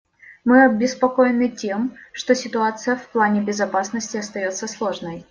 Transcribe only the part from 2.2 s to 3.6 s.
ситуация в плане